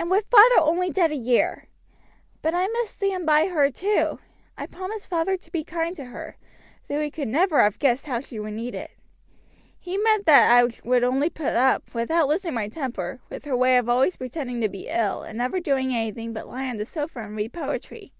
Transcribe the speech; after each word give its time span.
"And 0.00 0.10
with 0.10 0.26
father 0.26 0.56
only 0.58 0.90
dead 0.90 1.12
a 1.12 1.14
year! 1.14 1.68
But 2.42 2.54
I 2.54 2.66
must 2.66 2.96
stand 2.96 3.24
by 3.24 3.46
her, 3.46 3.70
too. 3.70 4.18
I 4.58 4.66
promised 4.66 5.06
father 5.08 5.36
to 5.36 5.52
be 5.52 5.62
kind 5.62 5.94
to 5.94 6.06
her, 6.06 6.36
though 6.88 7.00
he 7.00 7.08
could 7.08 7.28
never 7.28 7.62
have 7.62 7.78
guessed 7.78 8.06
how 8.06 8.18
she 8.18 8.40
would 8.40 8.54
need 8.54 8.74
it. 8.74 8.90
He 9.78 9.96
meant 9.96 10.26
that 10.26 10.50
I 10.50 10.68
would 10.84 11.04
only 11.04 11.30
put 11.30 11.52
up, 11.54 11.94
without 11.94 12.26
losing 12.26 12.54
my 12.54 12.66
temper, 12.66 13.20
with 13.30 13.44
her 13.44 13.56
way 13.56 13.76
of 13.76 13.88
always 13.88 14.16
pretending 14.16 14.60
to 14.60 14.68
be 14.68 14.88
ill, 14.88 15.22
and 15.22 15.38
never 15.38 15.60
doing 15.60 15.94
anything 15.94 16.32
but 16.32 16.48
lie 16.48 16.68
on 16.68 16.78
the 16.78 16.84
sofa 16.84 17.20
and 17.20 17.36
read 17.36 17.52
poetry. 17.52 18.12